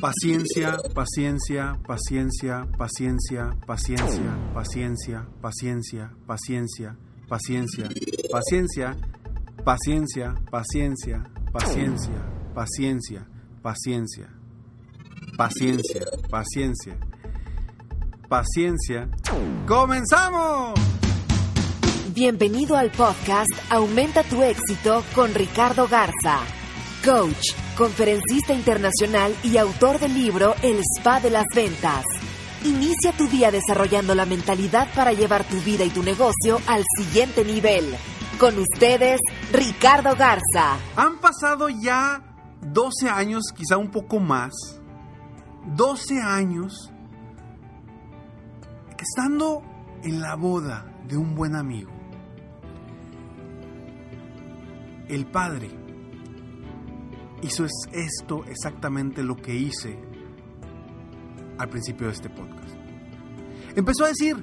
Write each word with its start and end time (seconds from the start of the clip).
Paciencia, 0.00 0.76
paciencia, 0.94 1.76
paciencia, 1.84 2.64
paciencia, 2.78 3.56
paciencia, 3.66 4.38
paciencia, 4.54 5.26
paciencia, 5.42 6.14
paciencia, 6.24 6.96
paciencia, 7.26 7.76
paciencia, 8.30 8.96
paciencia, 9.64 10.34
paciencia, 10.44 11.24
paciencia, 11.52 12.16
paciencia, 12.54 13.26
paciencia, 13.60 14.28
paciencia, 15.36 16.06
paciencia, 16.30 16.96
paciencia. 18.28 19.10
¡Comenzamos! 19.66 20.78
Bienvenido 22.14 22.76
al 22.76 22.92
podcast 22.92 23.50
Aumenta 23.68 24.22
tu 24.22 24.44
éxito 24.44 25.02
con 25.12 25.34
Ricardo 25.34 25.88
Garza, 25.88 26.38
coach, 27.04 27.67
conferencista 27.78 28.52
internacional 28.52 29.32
y 29.44 29.56
autor 29.56 30.00
del 30.00 30.12
libro 30.12 30.56
El 30.62 30.80
Spa 30.80 31.20
de 31.20 31.30
las 31.30 31.46
Ventas. 31.54 32.04
Inicia 32.64 33.12
tu 33.12 33.28
día 33.28 33.52
desarrollando 33.52 34.16
la 34.16 34.26
mentalidad 34.26 34.88
para 34.96 35.12
llevar 35.12 35.44
tu 35.44 35.60
vida 35.60 35.84
y 35.84 35.90
tu 35.90 36.02
negocio 36.02 36.60
al 36.66 36.82
siguiente 36.98 37.44
nivel. 37.44 37.94
Con 38.40 38.58
ustedes, 38.58 39.20
Ricardo 39.52 40.16
Garza. 40.16 40.76
Han 40.96 41.20
pasado 41.20 41.68
ya 41.68 42.20
12 42.62 43.08
años, 43.08 43.44
quizá 43.56 43.76
un 43.76 43.92
poco 43.92 44.18
más. 44.18 44.52
12 45.76 46.20
años 46.20 46.90
estando 48.98 49.62
en 50.02 50.20
la 50.20 50.34
boda 50.34 50.84
de 51.06 51.16
un 51.16 51.36
buen 51.36 51.54
amigo, 51.54 51.92
el 55.08 55.26
padre 55.26 55.87
hizo 57.42 57.64
es 57.64 57.72
esto 57.92 58.44
exactamente 58.46 59.22
lo 59.22 59.36
que 59.36 59.54
hice 59.54 59.98
al 61.58 61.68
principio 61.68 62.06
de 62.06 62.12
este 62.12 62.30
podcast. 62.30 62.76
Empezó 63.74 64.04
a 64.04 64.08
decir, 64.08 64.36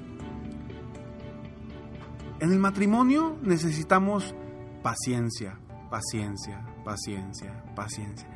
en 2.39 2.51
el 2.51 2.59
matrimonio 2.59 3.37
necesitamos 3.41 4.35
paciencia, 4.83 5.59
paciencia, 5.89 6.65
paciencia, 6.83 7.63
paciencia. 7.75 8.29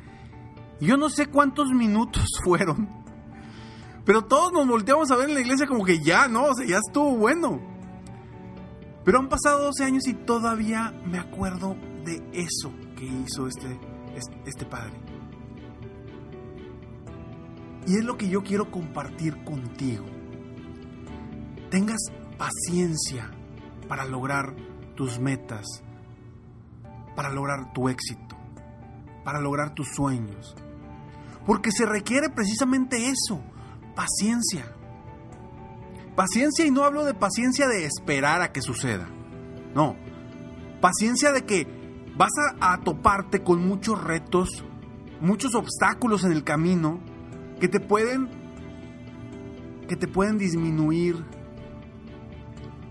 Yo 0.80 0.96
no 0.96 1.10
sé 1.10 1.26
cuántos 1.26 1.68
minutos 1.70 2.24
fueron, 2.44 2.88
pero 4.04 4.24
todos 4.24 4.52
nos 4.52 4.66
volteamos 4.66 5.10
a 5.10 5.16
ver 5.16 5.28
en 5.28 5.34
la 5.34 5.40
iglesia 5.40 5.66
como 5.66 5.84
que 5.84 6.00
ya, 6.00 6.26
¿no? 6.28 6.44
O 6.44 6.54
sea, 6.54 6.66
ya 6.66 6.78
estuvo 6.78 7.16
bueno. 7.16 7.60
Pero 9.04 9.18
han 9.18 9.28
pasado 9.28 9.64
12 9.64 9.84
años 9.84 10.06
y 10.06 10.14
todavía 10.14 10.92
me 11.06 11.18
acuerdo 11.18 11.76
de 12.04 12.22
eso 12.32 12.72
que 12.96 13.06
hizo 13.06 13.46
este 13.46 13.78
este 14.16 14.66
Padre. 14.66 14.92
Y 17.86 17.96
es 17.96 18.04
lo 18.04 18.16
que 18.16 18.28
yo 18.28 18.42
quiero 18.42 18.70
compartir 18.70 19.42
contigo. 19.44 20.04
Tengas 21.70 22.00
paciencia 22.36 23.30
para 23.88 24.04
lograr 24.04 24.54
tus 24.94 25.18
metas, 25.18 25.66
para 27.16 27.30
lograr 27.30 27.72
tu 27.72 27.88
éxito, 27.88 28.36
para 29.24 29.40
lograr 29.40 29.74
tus 29.74 29.88
sueños. 29.88 30.54
Porque 31.46 31.70
se 31.72 31.86
requiere 31.86 32.28
precisamente 32.28 33.08
eso, 33.08 33.40
paciencia. 33.94 34.72
Paciencia 36.14 36.66
y 36.66 36.70
no 36.70 36.84
hablo 36.84 37.04
de 37.04 37.14
paciencia 37.14 37.66
de 37.66 37.86
esperar 37.86 38.42
a 38.42 38.52
que 38.52 38.60
suceda. 38.60 39.08
No, 39.74 39.96
paciencia 40.80 41.32
de 41.32 41.44
que 41.44 41.79
vas 42.20 42.32
a, 42.60 42.78
toparte 42.82 43.42
con 43.42 43.66
muchos 43.66 43.98
retos, 44.04 44.62
muchos 45.22 45.54
obstáculos 45.54 46.22
en 46.22 46.32
el 46.32 46.44
camino 46.44 47.00
que 47.58 47.66
te 47.66 47.80
pueden 47.80 48.28
que 49.88 49.96
te 49.96 50.06
pueden 50.06 50.36
disminuir 50.36 51.24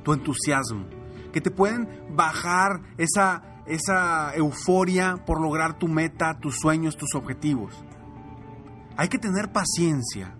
tu 0.03 0.13
entusiasmo, 0.13 0.87
que 1.31 1.41
te 1.41 1.51
pueden 1.51 1.87
bajar 2.09 2.81
esa 2.97 3.61
esa 3.67 4.35
euforia 4.35 5.23
por 5.27 5.39
lograr 5.39 5.77
tu 5.77 5.87
meta, 5.87 6.39
tus 6.39 6.55
sueños, 6.55 6.97
tus 6.97 7.13
objetivos. 7.13 7.85
Hay 8.97 9.09
que 9.09 9.19
tener 9.19 9.51
paciencia, 9.51 10.35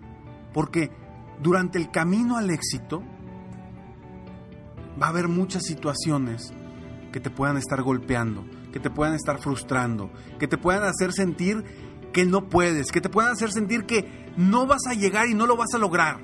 porque 0.52 0.90
durante 1.40 1.78
el 1.78 1.92
camino 1.92 2.36
al 2.38 2.50
éxito 2.50 3.04
va 5.00 5.06
a 5.06 5.10
haber 5.10 5.28
muchas 5.28 5.62
situaciones 5.62 6.52
que 7.12 7.20
te 7.20 7.30
puedan 7.30 7.56
estar 7.56 7.82
golpeando, 7.82 8.44
que 8.72 8.80
te 8.80 8.90
puedan 8.90 9.14
estar 9.14 9.40
frustrando, 9.40 10.10
que 10.38 10.48
te 10.48 10.58
puedan 10.58 10.84
hacer 10.84 11.12
sentir 11.12 11.64
que 12.12 12.24
no 12.24 12.48
puedes, 12.48 12.90
que 12.90 13.00
te 13.00 13.08
puedan 13.08 13.32
hacer 13.32 13.50
sentir 13.50 13.86
que 13.86 14.32
no 14.36 14.66
vas 14.66 14.86
a 14.88 14.94
llegar 14.94 15.28
y 15.28 15.34
no 15.34 15.46
lo 15.46 15.56
vas 15.56 15.74
a 15.74 15.78
lograr. 15.78 16.20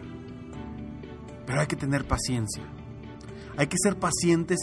Pero 1.46 1.60
hay 1.60 1.66
que 1.66 1.76
tener 1.76 2.06
paciencia. 2.06 2.64
Hay 3.56 3.68
que 3.68 3.76
ser 3.78 3.98
pacientes 3.98 4.58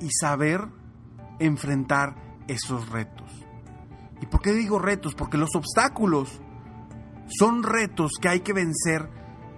y 0.00 0.08
saber 0.10 0.60
enfrentar 1.38 2.16
esos 2.48 2.88
retos. 2.90 3.30
¿Y 4.20 4.26
por 4.26 4.40
qué 4.40 4.52
digo 4.52 4.78
retos? 4.78 5.14
Porque 5.14 5.38
los 5.38 5.54
obstáculos 5.54 6.40
son 7.28 7.62
retos 7.62 8.12
que 8.20 8.28
hay 8.28 8.40
que 8.40 8.52
vencer 8.52 9.08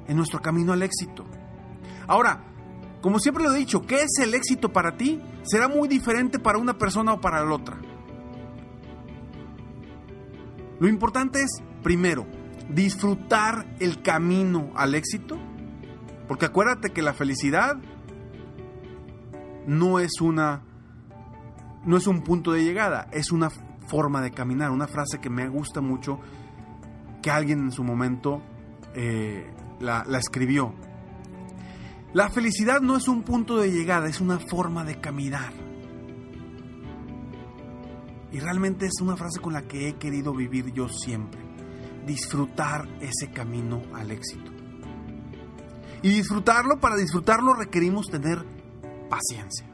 en 0.07 0.17
nuestro 0.17 0.41
camino 0.41 0.73
al 0.73 0.83
éxito. 0.83 1.25
Ahora, 2.07 2.45
como 3.07 3.21
siempre 3.21 3.45
lo 3.45 3.55
he 3.55 3.59
dicho, 3.59 3.83
¿qué 3.83 4.03
es 4.03 4.19
el 4.21 4.35
éxito 4.35 4.73
para 4.73 4.97
ti? 4.97 5.23
Será 5.45 5.69
muy 5.69 5.87
diferente 5.87 6.41
para 6.41 6.59
una 6.59 6.77
persona 6.77 7.13
o 7.13 7.21
para 7.21 7.45
la 7.45 7.55
otra. 7.55 7.79
Lo 10.81 10.89
importante 10.89 11.41
es, 11.41 11.63
primero, 11.85 12.27
disfrutar 12.69 13.65
el 13.79 14.03
camino 14.03 14.73
al 14.75 14.97
éxito. 14.97 15.39
Porque 16.27 16.47
acuérdate 16.47 16.91
que 16.91 17.01
la 17.01 17.15
felicidad 17.15 17.77
no 19.69 20.01
es 20.01 20.21
una 20.21 20.65
no 21.85 21.99
es 21.99 22.09
un 22.09 22.25
punto 22.25 22.51
de 22.51 22.65
llegada, 22.65 23.07
es 23.13 23.31
una 23.31 23.51
forma 23.87 24.21
de 24.21 24.33
caminar. 24.33 24.73
Una 24.73 24.89
frase 24.89 25.21
que 25.21 25.31
me 25.31 25.49
gusta 25.49 25.81
mucho 25.81 26.19
que 27.23 27.31
alguien 27.31 27.61
en 27.61 27.71
su 27.71 27.85
momento 27.85 28.43
eh, 28.97 29.49
la, 29.79 30.05
la 30.09 30.19
escribió. 30.19 30.75
La 32.13 32.31
felicidad 32.31 32.81
no 32.81 32.97
es 32.97 33.09
un 33.09 33.23
punto 33.23 33.59
de 33.59 33.71
llegada, 33.71 34.09
es 34.09 34.21
una 34.21 34.39
forma 34.39 34.85
de 34.85 35.01
caminar. 35.01 35.53
Y 38.33 38.39
realmente 38.39 38.87
es 38.87 39.01
una 39.01 39.17
frase 39.17 39.41
con 39.41 39.53
la 39.53 39.63
que 39.63 39.89
he 39.89 39.95
querido 39.95 40.33
vivir 40.33 40.73
yo 40.73 40.89
siempre. 40.89 41.41
Disfrutar 42.07 42.89
ese 43.01 43.31
camino 43.33 43.83
al 43.95 44.11
éxito. 44.11 44.51
Y 46.03 46.11
disfrutarlo, 46.11 46.79
para 46.81 46.97
disfrutarlo 46.97 47.55
requerimos 47.55 48.07
tener 48.07 48.45
paciencia. 49.11 49.67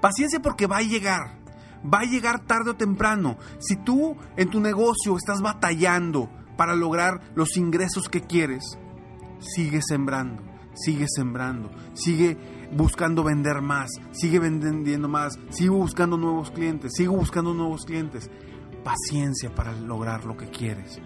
Paciencia 0.00 0.40
porque 0.40 0.66
va 0.66 0.78
a 0.78 0.82
llegar. 0.82 1.38
Va 1.82 2.00
a 2.00 2.04
llegar 2.04 2.46
tarde 2.46 2.70
o 2.70 2.76
temprano. 2.76 3.38
Si 3.58 3.76
tú 3.76 4.16
en 4.36 4.48
tu 4.50 4.60
negocio 4.60 5.16
estás 5.16 5.40
batallando 5.42 6.30
para 6.56 6.74
lograr 6.74 7.20
los 7.34 7.56
ingresos 7.56 8.08
que 8.08 8.22
quieres, 8.22 8.78
sigue 9.40 9.80
sembrando 9.82 10.49
sigue 10.74 11.06
sembrando, 11.08 11.70
sigue 11.94 12.36
buscando 12.72 13.24
vender 13.24 13.60
más, 13.60 13.90
sigue 14.12 14.38
vendiendo 14.38 15.08
más, 15.08 15.38
sigue 15.50 15.70
buscando 15.70 16.16
nuevos 16.16 16.50
clientes, 16.50 16.92
sigue 16.94 17.08
buscando 17.08 17.54
nuevos 17.54 17.84
clientes. 17.84 18.30
Paciencia 18.84 19.54
para 19.54 19.72
lograr 19.72 20.24
lo 20.24 20.36
que 20.36 20.48
quieres. 20.48 21.00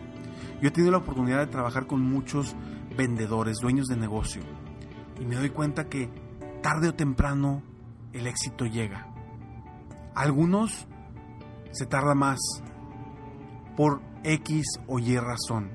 Yo 0.61 0.69
he 0.69 0.71
tenido 0.71 0.93
la 0.93 0.99
oportunidad 0.99 1.41
de 1.41 1.49
trabajar 1.49 1.87
con 1.87 2.01
muchos 2.01 2.55
vendedores, 2.97 3.59
dueños 3.61 3.87
de 3.87 3.97
negocio, 3.97 4.43
y 5.21 5.25
me 5.25 5.35
doy 5.35 5.51
cuenta 5.51 5.89
que 5.89 6.09
tarde 6.63 6.89
o 6.89 6.95
temprano 6.95 7.63
el 8.13 8.27
éxito 8.27 8.65
llega. 8.65 9.09
algunos 10.15 10.87
se 11.73 11.87
tarda 11.87 12.15
más 12.15 12.39
por 13.77 14.01
X 14.23 14.65
o 14.87 15.01
Y 15.01 15.19
razón. 15.19 15.71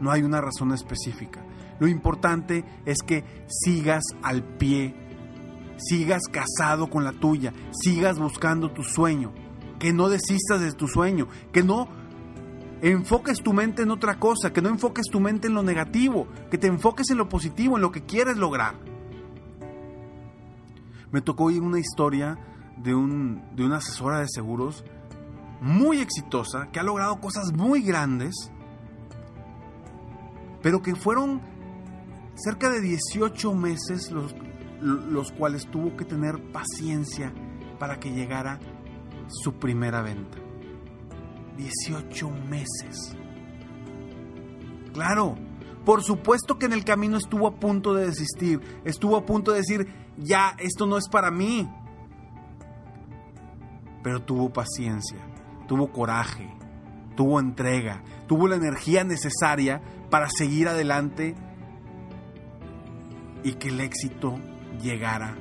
No 0.00 0.10
hay 0.10 0.22
una 0.22 0.40
razón 0.40 0.72
específica. 0.72 1.44
Lo 1.78 1.88
importante 1.88 2.64
es 2.84 2.98
que 3.02 3.24
sigas 3.48 4.04
al 4.22 4.42
pie, 4.42 4.94
sigas 5.76 6.22
casado 6.30 6.88
con 6.88 7.04
la 7.04 7.12
tuya, 7.12 7.52
sigas 7.72 8.18
buscando 8.18 8.70
tu 8.70 8.82
sueño, 8.82 9.32
que 9.78 9.92
no 9.92 10.08
desistas 10.08 10.60
de 10.60 10.72
tu 10.72 10.86
sueño, 10.88 11.28
que 11.52 11.62
no 11.62 11.88
enfoques 12.80 13.42
tu 13.42 13.52
mente 13.52 13.82
en 13.82 13.90
otra 13.90 14.18
cosa, 14.18 14.52
que 14.52 14.62
no 14.62 14.68
enfoques 14.68 15.06
tu 15.10 15.20
mente 15.20 15.48
en 15.48 15.54
lo 15.54 15.62
negativo, 15.62 16.28
que 16.50 16.58
te 16.58 16.66
enfoques 16.66 17.10
en 17.10 17.18
lo 17.18 17.28
positivo, 17.28 17.76
en 17.76 17.82
lo 17.82 17.90
que 17.90 18.04
quieres 18.04 18.36
lograr. 18.36 18.74
Me 21.10 21.20
tocó 21.20 21.44
oír 21.44 21.62
una 21.62 21.78
historia 21.78 22.38
de, 22.76 22.94
un, 22.94 23.42
de 23.54 23.64
una 23.64 23.76
asesora 23.76 24.20
de 24.20 24.28
seguros 24.28 24.84
muy 25.60 26.00
exitosa, 26.00 26.68
que 26.72 26.80
ha 26.80 26.82
logrado 26.82 27.20
cosas 27.20 27.52
muy 27.52 27.82
grandes, 27.82 28.50
pero 30.60 30.82
que 30.82 30.94
fueron 30.94 31.40
cerca 32.34 32.70
de 32.70 32.80
18 32.80 33.54
meses 33.54 34.10
los, 34.10 34.34
los 34.80 35.32
cuales 35.32 35.66
tuvo 35.70 35.96
que 35.96 36.04
tener 36.04 36.40
paciencia 36.52 37.32
para 37.78 37.98
que 37.98 38.10
llegara 38.10 38.58
su 39.28 39.54
primera 39.54 40.02
venta. 40.02 40.38
18 41.56 42.30
meses. 42.30 43.16
Claro, 44.92 45.36
por 45.84 46.02
supuesto 46.02 46.58
que 46.58 46.66
en 46.66 46.72
el 46.72 46.84
camino 46.84 47.16
estuvo 47.16 47.46
a 47.46 47.56
punto 47.56 47.94
de 47.94 48.06
desistir, 48.06 48.60
estuvo 48.84 49.16
a 49.16 49.26
punto 49.26 49.52
de 49.52 49.58
decir, 49.58 49.92
ya, 50.16 50.54
esto 50.58 50.86
no 50.86 50.96
es 50.96 51.08
para 51.08 51.30
mí. 51.30 51.68
Pero 54.02 54.22
tuvo 54.22 54.52
paciencia, 54.52 55.18
tuvo 55.66 55.92
coraje, 55.92 56.52
tuvo 57.16 57.40
entrega, 57.40 58.02
tuvo 58.26 58.48
la 58.48 58.56
energía 58.56 59.04
necesaria 59.04 59.82
para 60.10 60.28
seguir 60.30 60.68
adelante 60.68 61.34
y 63.44 63.52
que 63.54 63.68
el 63.68 63.80
éxito 63.80 64.40
llegara 64.82 65.36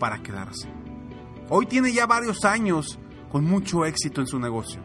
para 0.00 0.22
quedarse. 0.22 0.68
Hoy 1.50 1.66
tiene 1.66 1.92
ya 1.92 2.06
varios 2.06 2.44
años 2.44 2.98
con 3.30 3.44
mucho 3.44 3.84
éxito 3.84 4.20
en 4.20 4.26
su 4.26 4.40
negocio. 4.40 4.82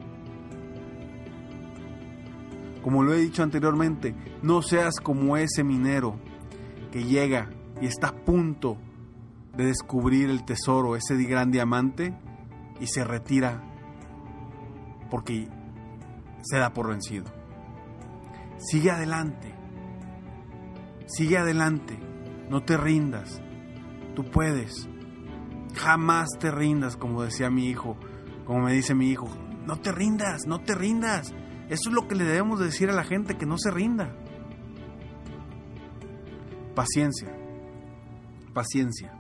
Como 2.83 3.03
lo 3.03 3.13
he 3.13 3.17
dicho 3.17 3.43
anteriormente, 3.43 4.15
no 4.41 4.61
seas 4.61 4.95
como 5.01 5.37
ese 5.37 5.63
minero 5.63 6.19
que 6.91 7.03
llega 7.03 7.49
y 7.81 7.87
está 7.87 8.09
a 8.09 8.15
punto 8.15 8.77
de 9.55 9.65
descubrir 9.65 10.29
el 10.29 10.45
tesoro, 10.45 10.95
ese 10.95 11.15
gran 11.23 11.51
diamante, 11.51 12.13
y 12.79 12.87
se 12.87 13.03
retira 13.03 13.63
porque 15.09 15.47
se 16.41 16.57
da 16.57 16.73
por 16.73 16.89
vencido. 16.89 17.25
Sigue 18.57 18.91
adelante, 18.91 19.53
sigue 21.07 21.37
adelante, 21.37 21.99
no 22.49 22.63
te 22.63 22.77
rindas, 22.77 23.41
tú 24.15 24.25
puedes, 24.25 24.89
jamás 25.75 26.29
te 26.39 26.51
rindas, 26.51 26.97
como 26.97 27.23
decía 27.23 27.49
mi 27.49 27.67
hijo, 27.67 27.97
como 28.45 28.61
me 28.61 28.73
dice 28.73 28.95
mi 28.95 29.09
hijo, 29.09 29.29
no 29.65 29.79
te 29.79 29.91
rindas, 29.91 30.47
no 30.47 30.59
te 30.59 30.75
rindas. 30.75 31.33
Eso 31.69 31.89
es 31.89 31.93
lo 31.93 32.07
que 32.07 32.15
le 32.15 32.23
debemos 32.23 32.59
decir 32.59 32.89
a 32.89 32.93
la 32.93 33.03
gente, 33.03 33.37
que 33.37 33.45
no 33.45 33.57
se 33.59 33.69
rinda. 33.69 34.15
Paciencia, 36.73 37.31
paciencia, 38.53 39.13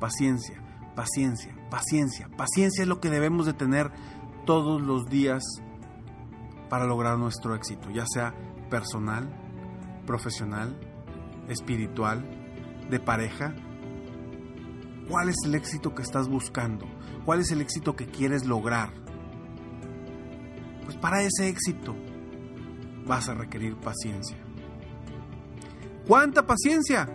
paciencia, 0.00 0.62
paciencia, 0.96 1.54
paciencia. 1.68 2.28
Paciencia 2.36 2.82
es 2.82 2.88
lo 2.88 3.00
que 3.00 3.10
debemos 3.10 3.44
de 3.44 3.52
tener 3.52 3.90
todos 4.46 4.80
los 4.80 5.06
días 5.10 5.42
para 6.70 6.86
lograr 6.86 7.18
nuestro 7.18 7.54
éxito, 7.54 7.90
ya 7.90 8.06
sea 8.06 8.34
personal, 8.70 9.28
profesional, 10.06 10.78
espiritual, 11.48 12.39
de 12.90 13.00
pareja. 13.00 13.54
¿Cuál 15.08 15.28
es 15.28 15.36
el 15.44 15.54
éxito 15.54 15.94
que 15.94 16.02
estás 16.02 16.28
buscando? 16.28 16.86
¿Cuál 17.24 17.40
es 17.40 17.50
el 17.50 17.60
éxito 17.60 17.96
que 17.96 18.06
quieres 18.06 18.46
lograr? 18.46 18.90
Pues 20.84 20.96
para 20.96 21.22
ese 21.22 21.48
éxito 21.48 21.94
vas 23.06 23.28
a 23.28 23.34
requerir 23.34 23.76
paciencia. 23.76 24.36
¿Cuánta 26.06 26.46
paciencia? 26.46 27.08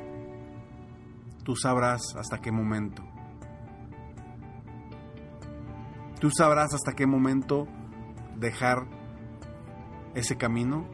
Tú 1.44 1.56
sabrás 1.56 2.16
hasta 2.18 2.39
qué 2.39 2.51
momento. 2.51 3.04
Tú 6.19 6.31
sabrás 6.31 6.74
hasta 6.74 6.94
qué 6.94 7.06
momento 7.06 7.68
dejar 8.38 8.88
ese 10.16 10.38
camino. 10.38 10.88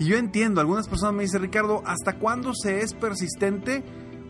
Y 0.00 0.06
yo 0.06 0.16
entiendo, 0.16 0.62
algunas 0.62 0.88
personas 0.88 1.14
me 1.14 1.24
dicen, 1.24 1.42
Ricardo, 1.42 1.82
¿hasta 1.84 2.18
cuándo 2.18 2.54
se 2.54 2.80
es 2.80 2.94
persistente 2.94 3.84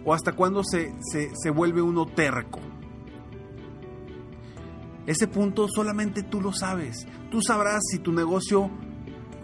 o 0.05 0.13
hasta 0.13 0.33
cuándo 0.33 0.65
se, 0.65 0.93
se, 1.01 1.31
se 1.33 1.51
vuelve 1.51 1.81
uno 1.81 2.07
terco? 2.07 2.59
Ese 5.07 5.29
punto 5.29 5.69
solamente 5.69 6.25
tú 6.25 6.41
lo 6.41 6.53
sabes. 6.53 7.07
Tú 7.31 7.41
sabrás 7.41 7.83
si 7.89 8.01
tu 8.01 8.11
negocio 8.11 8.69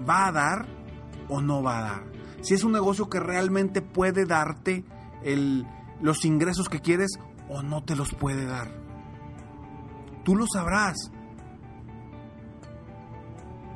va 0.07 0.27
a 0.27 0.33
dar 0.33 0.67
o 1.29 1.41
no 1.41 1.63
va 1.63 1.79
a 1.79 1.83
dar. 1.83 2.05
Si 2.41 2.55
es 2.55 2.65
un 2.65 2.73
negocio 2.73 3.09
que 3.09 3.21
realmente 3.21 3.81
puede 3.81 4.27
darte 4.27 4.85
el, 5.23 5.65
los 6.01 6.25
ingresos 6.25 6.69
que 6.69 6.81
quieres 6.81 7.21
o 7.49 7.63
no 7.63 7.85
te 7.85 7.95
los 7.95 8.13
puede 8.15 8.47
dar. 8.47 8.73
Tú 10.25 10.35
lo 10.35 10.47
sabrás. 10.53 10.97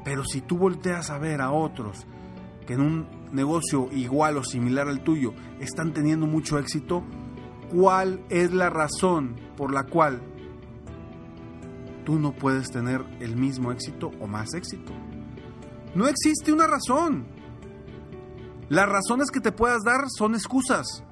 Pero 0.04 0.24
si 0.24 0.40
tú 0.40 0.58
volteas 0.58 1.10
a 1.10 1.18
ver 1.18 1.42
a 1.42 1.52
otros 1.52 2.08
en 2.72 2.80
un 2.80 3.06
negocio 3.32 3.88
igual 3.92 4.36
o 4.36 4.44
similar 4.44 4.88
al 4.88 5.02
tuyo 5.02 5.34
están 5.60 5.92
teniendo 5.92 6.26
mucho 6.26 6.58
éxito, 6.58 7.04
¿cuál 7.72 8.24
es 8.30 8.52
la 8.52 8.70
razón 8.70 9.36
por 9.56 9.72
la 9.72 9.84
cual 9.84 10.22
tú 12.04 12.18
no 12.18 12.32
puedes 12.32 12.70
tener 12.70 13.04
el 13.20 13.36
mismo 13.36 13.72
éxito 13.72 14.10
o 14.20 14.26
más 14.26 14.54
éxito. 14.54 14.92
No 15.94 16.08
existe 16.08 16.52
una 16.52 16.66
razón. 16.66 17.26
Las 18.68 18.88
razones 18.88 19.30
que 19.30 19.40
te 19.40 19.52
puedas 19.52 19.82
dar 19.84 20.06
son 20.08 20.34
excusas. 20.34 21.04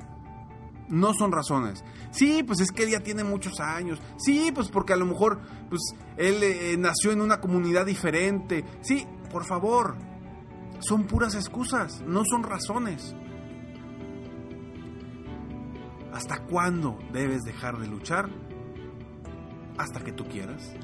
No 0.88 1.12
son 1.14 1.33
razones. 1.33 1.85
Sí, 2.11 2.42
pues 2.42 2.61
es 2.61 2.73
que 2.73 2.85
él 2.85 2.90
ya 2.90 3.00
tiene 3.00 3.25
muchos 3.25 3.61
años. 3.61 4.00
Sí, 4.16 4.50
pues 4.54 4.71
porque 4.71 4.92
a 4.92 4.97
lo 4.97 5.06
mejor 5.06 5.40
pues 5.68 5.83
él 6.16 6.42
eh, 6.42 6.76
nació 6.78 7.12
en 7.12 7.21
una 7.21 7.40
comunidad 7.40 7.85
diferente. 7.85 8.64
Sí, 8.80 9.06
por 9.30 9.44
favor. 9.44 9.97
Son 10.80 11.04
puras 11.04 11.35
excusas, 11.35 12.02
no 12.02 12.25
son 12.25 12.42
razones. 12.42 13.14
¿Hasta 16.12 16.44
cuándo 16.47 16.99
debes 17.12 17.42
dejar 17.42 17.78
de 17.78 17.87
luchar? 17.87 18.30
hasta 19.78 20.00
que 20.00 20.12
tú 20.12 20.25
quieras. 20.28 20.75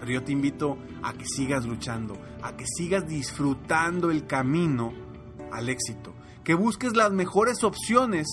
Pero 0.00 0.12
yo 0.12 0.24
te 0.24 0.32
invito 0.32 0.78
a 1.02 1.12
que 1.12 1.24
sigas 1.24 1.64
luchando, 1.64 2.18
a 2.42 2.56
que 2.56 2.64
sigas 2.66 3.06
disfrutando 3.06 4.10
el 4.10 4.26
camino 4.26 4.92
al 5.52 5.68
éxito, 5.68 6.14
que 6.42 6.54
busques 6.54 6.96
las 6.96 7.12
mejores 7.12 7.62
opciones 7.62 8.26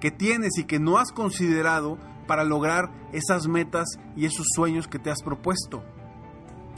que 0.00 0.10
tienes 0.10 0.58
y 0.58 0.64
que 0.64 0.78
no 0.78 0.98
has 0.98 1.10
considerado 1.10 1.98
para 2.28 2.44
lograr 2.44 2.92
esas 3.12 3.48
metas 3.48 3.86
y 4.14 4.26
esos 4.26 4.46
sueños 4.54 4.86
que 4.86 4.98
te 4.98 5.10
has 5.10 5.22
propuesto. 5.22 5.82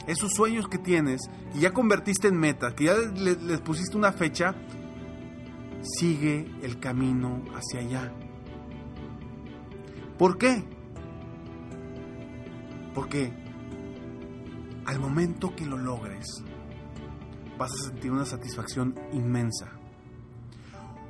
Esos 0.07 0.31
sueños 0.33 0.67
que 0.67 0.77
tienes, 0.77 1.21
que 1.53 1.59
ya 1.59 1.71
convertiste 1.71 2.27
en 2.27 2.37
metas, 2.37 2.73
que 2.73 2.85
ya 2.85 2.95
les, 2.95 3.61
pusiste 3.61 3.95
una 3.95 4.11
fecha, 4.11 4.55
sigue 5.81 6.51
el 6.61 6.79
camino 6.79 7.43
hacia 7.55 7.81
allá. 7.81 8.11
¿Por 10.17 10.37
qué? 10.37 10.63
Porque 12.93 13.31
al 14.85 14.99
momento 14.99 15.55
que 15.55 15.65
lo 15.65 15.77
logres, 15.77 16.25
vas 17.57 17.71
a 17.71 17.89
sentir 17.89 18.11
una 18.11 18.25
satisfacción 18.25 18.95
inmensa. 19.13 19.69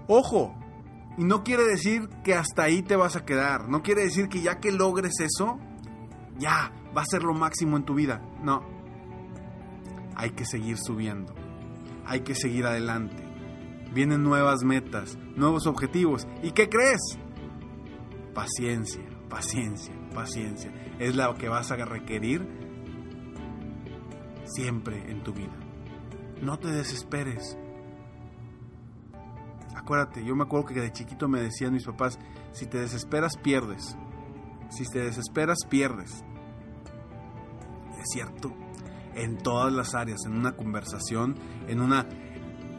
Ojo, 0.07 0.55
y 1.17 1.23
no 1.23 1.43
quiere 1.43 1.63
decir 1.63 2.09
que 2.23 2.33
hasta 2.33 2.63
ahí 2.63 2.81
te 2.81 2.95
vas 2.95 3.15
a 3.15 3.25
quedar. 3.25 3.69
No 3.69 3.83
quiere 3.83 4.03
decir 4.03 4.29
que 4.29 4.41
ya 4.41 4.59
que 4.59 4.71
logres 4.71 5.19
eso, 5.19 5.59
ya 6.37 6.71
va 6.95 7.01
a 7.01 7.05
ser 7.05 7.23
lo 7.23 7.33
máximo 7.33 7.77
en 7.77 7.83
tu 7.83 7.93
vida. 7.93 8.21
No. 8.41 8.78
Hay 10.19 10.31
que 10.31 10.43
seguir 10.43 10.77
subiendo. 10.77 11.33
Hay 12.05 12.25
que 12.25 12.35
seguir 12.35 12.65
adelante. 12.65 13.23
Vienen 13.93 14.21
nuevas 14.21 14.65
metas, 14.65 15.17
nuevos 15.37 15.65
objetivos. 15.65 16.27
¿Y 16.43 16.51
qué 16.51 16.67
crees? 16.67 16.99
Paciencia, 18.33 19.01
paciencia, 19.29 19.93
paciencia 20.13 20.73
es 20.99 21.15
la 21.15 21.33
que 21.35 21.47
vas 21.47 21.71
a 21.71 21.77
requerir 21.77 22.45
siempre 24.43 25.09
en 25.09 25.23
tu 25.23 25.31
vida. 25.31 25.55
no 26.41 26.59
te 26.59 26.67
desesperes. 26.67 27.57
Acuérdate, 29.73 30.25
yo 30.25 30.35
me 30.35 30.43
acuerdo 30.43 30.65
que 30.65 30.81
de 30.81 30.91
chiquito 30.91 31.29
me 31.29 31.39
decían 31.39 31.71
mis 31.71 31.85
papás, 31.85 32.19
si 32.51 32.65
te 32.65 32.77
desesperas 32.79 33.37
pierdes. 33.37 33.95
Si 34.69 34.83
te 34.83 34.99
desesperas 34.99 35.59
pierdes. 35.69 36.25
Es 37.97 38.05
cierto, 38.11 38.53
en 39.15 39.37
todas 39.37 39.73
las 39.73 39.95
áreas, 39.95 40.25
en 40.25 40.33
una 40.33 40.55
conversación, 40.55 41.35
en 41.67 41.81
una 41.81 42.07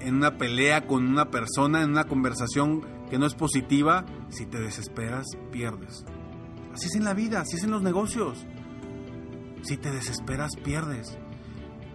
en 0.00 0.16
una 0.16 0.38
pelea 0.38 0.86
con 0.86 1.06
una 1.06 1.30
persona, 1.30 1.82
en 1.82 1.90
una 1.90 2.04
conversación 2.04 2.82
que 3.10 3.18
no 3.18 3.26
es 3.26 3.34
positiva, 3.34 4.06
si 4.30 4.46
te 4.46 4.58
desesperas, 4.58 5.26
pierdes. 5.52 6.04
Así 6.72 6.86
es 6.86 6.94
en 6.94 7.04
la 7.04 7.14
vida, 7.14 7.40
así 7.40 7.56
es 7.56 7.64
en 7.64 7.70
los 7.70 7.82
negocios. 7.82 8.46
Si 9.62 9.76
te 9.76 9.90
desesperas, 9.90 10.52
pierdes. 10.64 11.18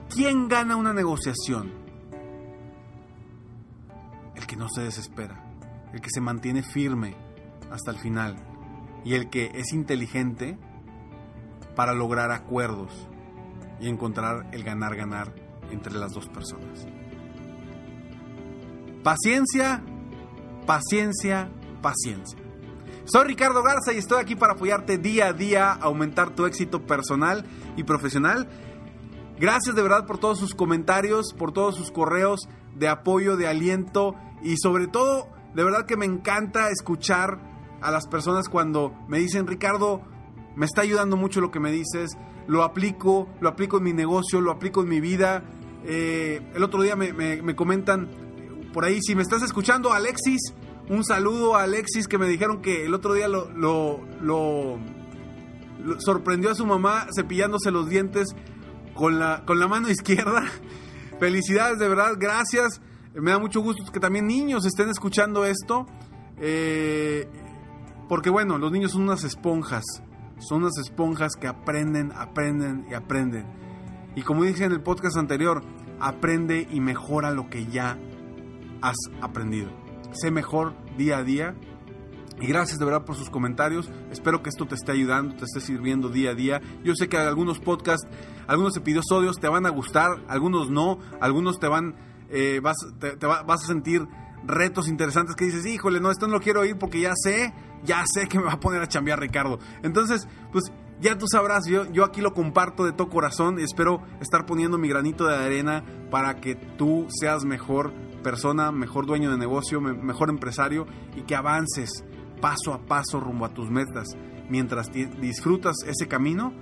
¿Quién 0.10 0.48
gana 0.48 0.76
una 0.76 0.94
negociación? 0.94 1.74
El 4.36 4.46
que 4.46 4.56
no 4.56 4.70
se 4.70 4.82
desespera, 4.82 5.44
el 5.94 6.02
que 6.02 6.10
se 6.12 6.22
mantiene 6.22 6.62
firme 6.62 7.16
hasta 7.72 7.90
el 7.90 7.98
final 7.98 8.36
y 9.04 9.16
el 9.16 9.30
que 9.30 9.52
es 9.56 9.74
inteligente 9.74 10.60
para 11.76 11.94
lograr 11.94 12.32
acuerdos 12.32 13.08
y 13.80 13.90
encontrar 13.90 14.48
el 14.52 14.64
ganar-ganar 14.64 15.34
entre 15.72 15.94
las 15.94 16.14
dos 16.14 16.28
personas. 16.30 16.88
Paciencia, 19.04 19.84
paciencia, 20.66 21.50
paciencia. 21.82 22.40
Soy 23.06 23.28
Ricardo 23.28 23.62
Garza 23.62 23.94
y 23.94 23.98
estoy 23.98 24.20
aquí 24.20 24.36
para 24.36 24.54
apoyarte 24.54 24.98
día 24.98 25.28
a 25.28 25.34
día 25.34 25.72
aumentar 25.72 26.32
tu 26.32 26.46
éxito 26.46 26.88
personal 26.88 27.46
y 27.78 27.84
profesional. 27.84 28.50
Gracias 29.40 29.76
de 29.76 29.84
verdad 29.84 30.08
por 30.08 30.18
todos 30.18 30.40
sus 30.40 30.56
comentarios, 30.56 31.34
por 31.38 31.52
todos 31.52 31.76
sus 31.76 31.92
correos 31.92 32.50
de 32.74 32.88
apoyo, 32.88 33.38
de 33.38 33.48
aliento 33.48 34.16
y 34.42 34.58
sobre 34.58 34.88
todo, 34.88 35.28
de 35.54 35.64
verdad 35.64 35.86
que 35.86 35.98
me 35.98 36.06
encanta 36.06 36.70
escuchar 36.72 37.40
a 37.82 37.92
las 37.92 38.08
personas 38.08 38.50
cuando 38.50 38.94
me 39.08 39.20
dicen, 39.20 39.46
Ricardo, 39.46 40.02
me 40.56 40.66
está 40.66 40.82
ayudando 40.82 41.18
mucho 41.18 41.42
lo 41.42 41.52
que 41.52 41.60
me 41.60 41.72
dices, 41.72 42.18
lo 42.48 42.64
aplico, 42.64 43.28
lo 43.40 43.50
aplico 43.50 43.78
en 43.78 43.84
mi 43.84 43.94
negocio, 43.94 44.42
lo 44.42 44.52
aplico 44.52 44.82
en 44.82 44.90
mi 44.90 45.00
vida. 45.00 45.44
Eh, 45.86 46.42
el 46.56 46.64
otro 46.64 46.82
día 46.82 46.96
me, 46.96 47.14
me 47.14 47.56
comentan 47.56 48.10
por 48.76 48.84
ahí, 48.84 49.00
si 49.02 49.16
me 49.16 49.22
estás 49.22 49.42
escuchando, 49.42 49.94
Alexis, 49.94 50.54
un 50.90 51.06
saludo 51.06 51.56
a 51.56 51.64
Alexis 51.64 52.10
que 52.10 52.18
me 52.18 52.28
dijeron 52.28 52.62
que 52.62 52.86
el 52.86 52.94
otro 52.94 53.14
día 53.14 53.30
lo, 53.30 53.50
lo, 53.56 54.78
sorprendió 56.00 56.52
a 56.52 56.56
su 56.56 56.66
mamá 56.66 57.08
cepillándose 57.16 57.72
los 57.72 57.88
dientes 57.88 58.36
con 58.94 59.18
la, 59.18 59.44
con 59.46 59.60
la 59.60 59.70
mano 59.70 59.90
izquierda. 59.92 60.44
Felicidades, 61.22 61.80
de 61.80 61.88
verdad, 61.88 62.16
gracias. 62.18 62.82
Me 63.14 63.32
da 63.32 63.40
mucho 63.40 63.62
gusto 63.62 63.90
que 63.94 64.00
también 64.02 64.28
niños 64.28 64.66
estén 64.66 64.90
escuchando 64.90 65.46
esto. 65.46 65.86
Eh, 66.42 67.30
porque 68.10 68.30
bueno, 68.30 68.58
los 68.58 68.74
niños 68.74 68.92
son 68.92 69.04
unas 69.04 69.24
esponjas. 69.24 69.86
Son 70.40 70.64
unas 70.64 70.78
esponjas 70.78 71.34
que 71.40 71.48
aprenden, 71.48 72.12
aprenden 72.16 72.86
y 72.90 72.94
aprenden. 72.94 73.46
Y 74.16 74.22
como 74.22 74.44
dije 74.44 74.66
en 74.66 74.72
el 74.72 74.82
podcast 74.82 75.18
anterior, 75.18 75.64
aprende 76.00 76.68
y 76.70 76.80
mejora 76.80 77.32
lo 77.32 77.50
que 77.50 77.66
ya 77.66 77.98
has 78.82 78.98
aprendido 79.22 79.86
sé 80.16 80.32
mejor 80.32 80.74
día 80.98 81.18
a 81.18 81.24
día. 81.24 81.56
Y 82.42 82.48
gracias 82.48 82.80
de 82.80 82.86
verdad 82.86 83.06
por 83.06 83.16
sus 83.16 83.30
comentarios. 83.30 83.90
Espero 84.12 84.44
que 84.44 84.50
esto 84.50 84.66
te 84.66 84.76
esté 84.76 84.92
ayudando, 84.92 85.36
te 85.36 85.46
esté 85.46 85.62
sirviendo 85.62 86.10
día 86.10 86.32
a 86.32 86.36
día. 86.36 86.62
Yo 86.84 86.94
sé 86.96 87.08
que 87.08 87.18
algunos 87.18 87.60
podcasts, 87.60 88.08
algunos 88.48 88.76
episodios 88.76 89.40
te 89.40 89.48
van 89.48 89.66
a 89.66 89.70
gustar, 89.70 90.22
algunos 90.28 90.70
no, 90.70 91.00
algunos 91.22 91.60
te 91.60 91.68
van, 91.68 91.96
eh, 92.30 92.60
vas, 92.62 92.76
te, 93.00 93.16
vas 93.26 93.64
a 93.64 93.68
sentir 93.68 94.06
retos 94.46 94.88
interesantes 94.88 95.36
que 95.36 95.46
dices, 95.46 95.66
híjole, 95.66 96.00
no, 96.00 96.12
esto 96.12 96.28
no 96.28 96.34
lo 96.34 96.42
quiero 96.42 96.62
oír 96.62 96.78
porque 96.78 97.02
ya 97.02 97.14
sé, 97.16 97.54
ya 97.84 98.04
sé 98.12 98.28
que 98.28 98.38
me 98.38 98.46
va 98.46 98.54
a 98.54 98.60
poner 98.60 98.82
a 98.82 98.88
chambear 98.88 99.20
Ricardo. 99.20 99.60
Entonces, 99.84 100.28
pues 100.52 100.72
ya 101.02 101.18
tú 101.18 101.26
sabrás, 101.28 101.66
yo, 101.68 101.92
yo 101.92 102.04
aquí 102.04 102.22
lo 102.22 102.34
comparto 102.34 102.86
de 102.86 102.94
todo 102.94 103.10
corazón 103.10 103.60
espero 103.60 104.02
estar 104.22 104.46
poniendo 104.46 104.78
mi 104.78 104.88
granito 104.88 105.26
de 105.28 105.36
arena 105.36 105.84
para 106.10 106.40
que 106.40 106.56
tú 106.56 107.08
seas 107.10 107.44
mejor 107.44 107.94
persona, 108.24 108.72
mejor 108.72 109.06
dueño 109.06 109.30
de 109.32 109.38
negocio, 109.38 109.82
mejor 109.82 110.30
empresario 110.30 110.86
y 111.16 111.24
que 111.24 111.36
avances 111.36 112.04
paso 112.42 112.74
a 112.74 112.86
paso 112.86 113.20
rumbo 113.20 113.46
a 113.46 113.54
tus 113.54 113.70
metas 113.70 114.08
mientras 114.50 114.92
disfrutas 114.92 115.76
ese 115.86 116.08
camino 116.08 116.54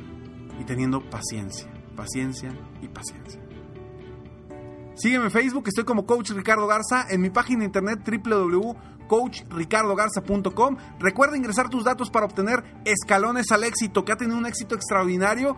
y 0.59 0.63
teniendo 0.63 1.01
paciencia, 1.09 1.71
paciencia 1.95 2.49
y 2.81 2.87
paciencia. 2.87 3.42
Sígueme 4.95 5.25
en 5.25 5.31
Facebook, 5.31 5.63
estoy 5.67 5.83
como 5.85 6.05
Coach 6.05 6.29
Ricardo 6.31 6.67
Garza, 6.67 7.07
en 7.09 7.21
mi 7.21 7.31
página 7.31 7.59
de 7.59 7.65
internet 7.65 7.99
www.coachricardogarza.com. 8.05 10.77
Recuerda 10.99 11.35
ingresar 11.35 11.67
tus 11.69 11.83
datos 11.83 12.11
para 12.11 12.25
obtener 12.25 12.63
escalones 12.85 13.51
al 13.51 13.63
éxito, 13.63 14.05
que 14.05 14.11
ha 14.11 14.17
tenido 14.17 14.37
un 14.37 14.45
éxito 14.45 14.75
extraordinario. 14.75 15.57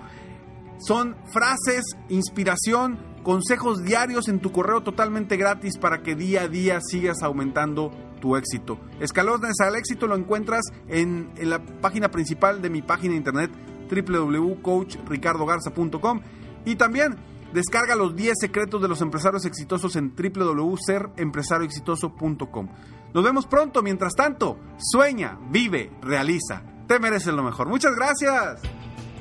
Son 0.78 1.18
frases, 1.32 1.84
inspiración, 2.10 2.98
consejos 3.24 3.84
diarios 3.84 4.30
en 4.30 4.40
tu 4.40 4.52
correo 4.52 4.84
totalmente 4.84 5.36
gratis 5.36 5.78
para 5.78 6.02
que 6.02 6.16
día 6.16 6.44
a 6.44 6.48
día 6.48 6.80
sigas 6.82 7.24
aumentando 7.24 7.92
tu 8.22 8.38
éxito. 8.38 8.80
Escalones 9.00 9.60
al 9.60 9.76
éxito 9.76 10.08
lo 10.08 10.16
encuentras 10.16 10.64
en, 10.88 11.32
la 11.42 11.60
página 11.60 12.10
principal 12.10 12.62
de 12.62 12.70
mi 12.70 12.82
página 12.82 13.12
de 13.12 13.18
internet 13.18 13.52
www.coachricardogarza.com 13.90 16.22
y 16.66 16.76
también 16.76 17.18
descarga 17.56 17.96
los 17.96 18.16
10 18.16 18.36
secretos 18.40 18.80
de 18.80 18.88
los 18.88 19.02
empresarios 19.02 19.46
exitosos 19.46 19.96
en 19.96 20.14
www.serempresarioexitoso.com. 20.16 22.68
Nos 23.14 23.24
vemos 23.24 23.48
pronto, 23.48 23.82
mientras 23.82 24.14
tanto, 24.14 24.60
sueña, 24.78 25.40
vive, 25.50 25.92
realiza. 26.04 26.62
Te 26.88 27.00
mereces 27.00 27.34
lo 27.34 27.42
mejor. 27.42 27.68
Muchas 27.68 27.96
gracias. 27.96 28.62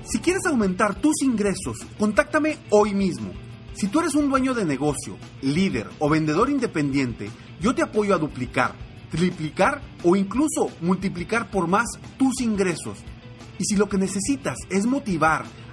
Si 0.05 0.19
quieres 0.19 0.45
aumentar 0.45 0.97
tus 0.97 1.23
ingresos, 1.23 1.79
contáctame 1.99 2.59
hoy 2.69 2.93
mismo 2.93 3.33
si 3.75 3.88
tú 3.88 3.99
eres 3.99 4.14
un 4.14 4.31
dueño 4.31 4.55
de 4.55 4.64
negocio, 4.64 5.17
líder 5.43 5.88
o 5.99 6.09
vendedor 6.09 6.49
independiente, 6.49 7.29
yo 7.61 7.75
te 7.75 7.83
apoyo 7.83 8.14
a 8.14 8.19
duplicar, 8.19 8.73
triplicar 9.11 9.83
o 10.05 10.14
incluso 10.14 10.71
multiplicar 10.81 11.50
por 11.50 11.67
más 11.67 11.87
tus 12.17 12.41
ingresos. 12.41 12.99
Y 13.59 13.64
si 13.64 13.75
lo 13.75 13.88
que 13.88 13.99
necesitas 13.99 14.59
es 14.71 14.87
motivar 14.87 15.45